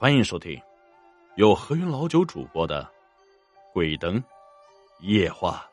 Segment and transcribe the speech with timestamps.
[0.00, 0.58] 欢迎收听
[1.36, 2.82] 由何云老九主播的
[3.74, 4.18] 《鬼灯
[5.00, 5.68] 夜话》。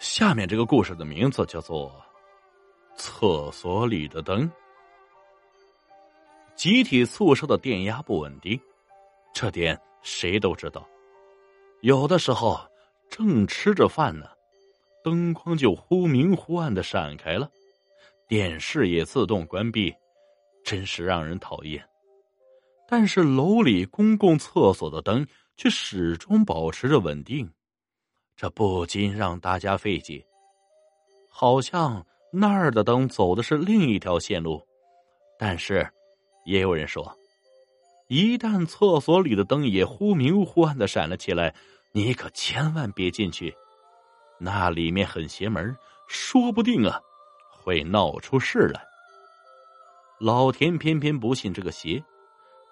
[0.00, 2.04] 下面这个故事的名字叫做
[2.98, 4.42] 《厕所里的灯》。
[6.56, 8.60] 集体宿舍的电压不稳定，
[9.32, 10.84] 这点谁都知道。
[11.80, 12.60] 有的时候
[13.08, 14.26] 正吃着饭呢，
[15.04, 17.48] 灯光就忽明忽暗的闪开了，
[18.26, 19.94] 电视也自动关闭。
[20.64, 21.86] 真是让人讨厌，
[22.88, 27.48] 但是楼里公共厕所的灯却始终保持着稳定，
[28.34, 30.24] 这不禁让大家费解。
[31.28, 34.66] 好像那儿的灯走的是另一条线路，
[35.38, 35.86] 但是
[36.46, 37.14] 也有人说，
[38.08, 41.54] 一旦厕所里的灯也忽明忽暗的闪了起来，
[41.92, 43.54] 你可千万别进去，
[44.40, 45.76] 那里面很邪门，
[46.08, 46.98] 说不定啊
[47.50, 48.93] 会闹出事来。
[50.24, 52.02] 老田偏偏不信这个邪，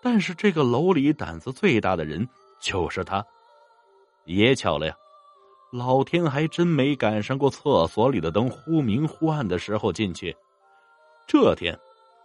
[0.00, 2.27] 但是这个楼里胆子最大的人
[2.59, 3.22] 就是他。
[4.25, 4.97] 也巧了呀，
[5.70, 10.34] 老田还真没赶上过厕所里的灯忽明忽暗的时候进去。
[11.27, 11.78] 这天，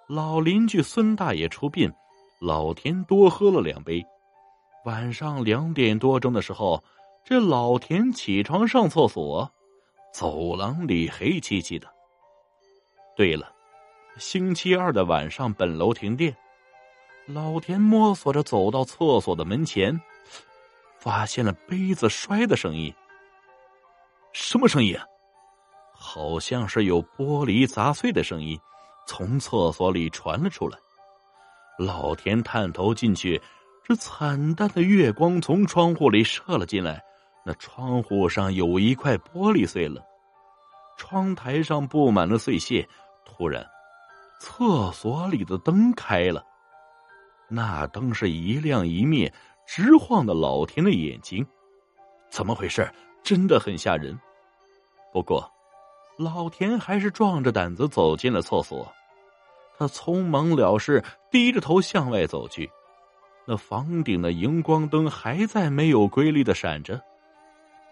[0.07, 1.91] 老邻居孙大爷出殡，
[2.39, 4.01] 老田多喝了两杯。
[4.85, 6.81] 晚上两点多钟的时候，
[7.25, 9.51] 这老田起床上厕所，
[10.13, 11.85] 走廊里黑漆漆的。
[13.17, 13.56] 对了。
[14.17, 16.35] 星期二的晚上，本楼停电。
[17.25, 19.99] 老田摸索着走到厕所的门前，
[20.97, 22.93] 发现了杯子摔的声音。
[24.33, 24.97] 什么声音？
[25.93, 28.59] 好像是有玻璃砸碎的声音，
[29.05, 30.77] 从厕所里传了出来。
[31.77, 33.41] 老田探头进去，
[33.83, 37.03] 这惨淡的月光从窗户里射了进来。
[37.45, 40.01] 那窗户上有一块玻璃碎了，
[40.97, 42.87] 窗台上布满了碎屑。
[43.25, 43.65] 突然。
[44.39, 46.43] 厕所里的灯开了，
[47.49, 49.33] 那灯是一亮一灭，
[49.65, 51.45] 直晃的老田的眼睛。
[52.29, 52.91] 怎么回事？
[53.23, 54.17] 真的很吓人。
[55.11, 55.51] 不过，
[56.17, 58.87] 老田还是壮着胆子走进了厕所。
[59.77, 62.69] 他匆忙了事，低着头向外走去。
[63.45, 67.01] 那房顶的荧光灯还在没有规律的闪着。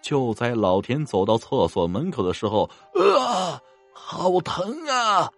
[0.01, 3.59] 就在老田走到厕所门口的时候，啊，
[3.93, 5.31] 好疼啊！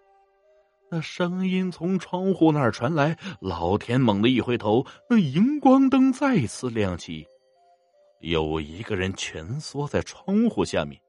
[0.89, 7.27] 那声音从窗户那儿传来，老田猛地一回头，那荧光灯再次亮起，
[8.21, 11.01] 有一个人蜷缩在窗户下面，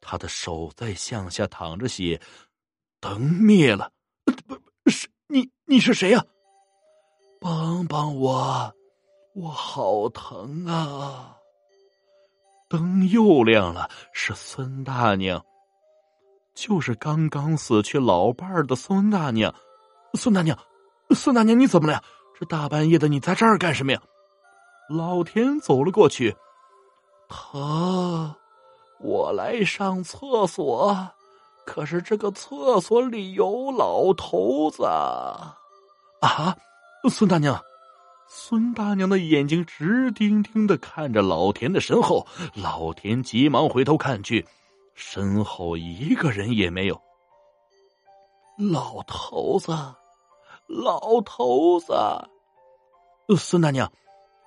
[0.00, 2.20] 他的手在向下淌着血，
[3.00, 3.92] 灯灭了，
[4.84, 6.24] 不是你，你是谁呀？
[7.40, 8.72] 帮帮我，
[9.34, 11.36] 我好疼啊！
[12.68, 15.44] 灯又亮了，是孙大娘。
[16.62, 19.52] 就是刚刚死去老伴儿的孙大娘，
[20.14, 20.56] 孙大娘，
[21.10, 22.00] 孙大娘，你怎么了呀？
[22.38, 24.00] 这大半夜的，你在这儿干什么呀？
[24.88, 26.36] 老田走了过去，
[27.28, 28.32] 疼，
[29.00, 31.10] 我来上厕所，
[31.66, 35.58] 可是这个厕所里有老头子啊！
[37.10, 37.60] 孙大娘，
[38.28, 42.24] 孙大娘的眼睛直盯盯的看着老田的身后，
[42.54, 44.46] 老田急忙回头看去。
[44.94, 47.00] 身后一个人也没有。
[48.58, 49.72] 老头子，
[50.66, 51.94] 老头子，
[53.36, 53.90] 孙大娘，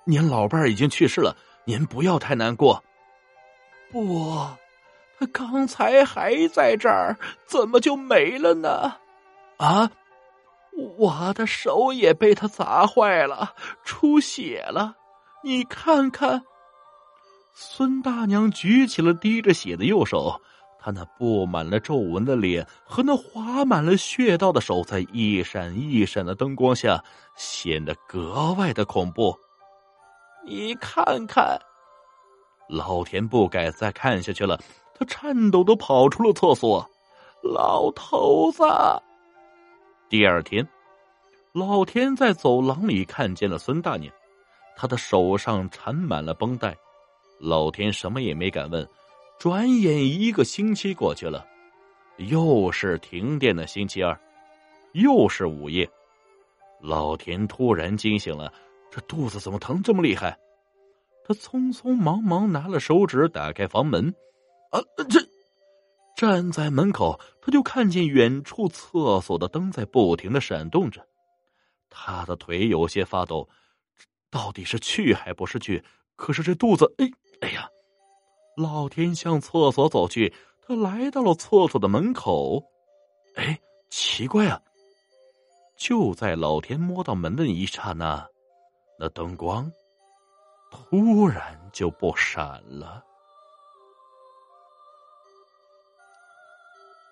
[0.04, 2.82] 您老伴儿已经去世了，您不要太难过。
[3.90, 4.36] 不，
[5.18, 8.96] 他刚才还在这儿，怎么就没了呢？
[9.56, 9.90] 啊，
[10.98, 13.54] 我的手也被他砸坏了，
[13.84, 14.94] 出血了，
[15.42, 16.44] 你看看。
[17.58, 20.38] 孙大娘举起了滴着血的右手，
[20.78, 27.02] 她那布满了皱纹的脸和那划满了血道的手，在一闪一闪的灯光下
[27.34, 29.34] 显得格外的恐怖。
[30.44, 31.58] 你看看，
[32.68, 34.60] 老田不敢再看下去了，
[34.94, 36.86] 他颤抖的跑出了厕所。
[37.42, 38.64] 老头子，
[40.10, 40.68] 第二天，
[41.54, 44.12] 老田在走廊里看见了孙大娘，
[44.76, 46.76] 她的手上缠满了绷带。
[47.38, 48.88] 老田什么也没敢问，
[49.38, 51.46] 转眼一个星期过去了，
[52.16, 54.18] 又是停电的星期二，
[54.92, 55.88] 又是午夜，
[56.80, 58.50] 老田突然惊醒了，
[58.90, 60.38] 这肚子怎么疼这么厉害？
[61.26, 64.14] 他匆匆忙忙拿了手指打开房门，
[64.70, 64.80] 啊，
[65.10, 65.20] 这
[66.16, 71.06] 站在门口，他就看见远处厕所的灯在不停的闪动着，
[71.90, 73.46] 他的腿有些发抖，
[74.30, 75.84] 到底是去还不是去？
[76.16, 77.10] 可是这肚子，哎。
[77.40, 77.68] 哎呀！
[78.56, 80.32] 老田向厕所走去，
[80.66, 82.62] 他来到了厕所的门口。
[83.34, 83.60] 哎，
[83.90, 84.58] 奇怪啊！
[85.76, 88.26] 就在老田摸到门的一刹那，
[88.98, 89.70] 那灯光
[90.70, 93.04] 突然就不闪了。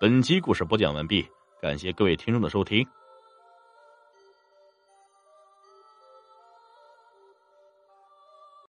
[0.01, 1.23] 本集故事播讲完毕，
[1.61, 2.83] 感谢各位听众的收听。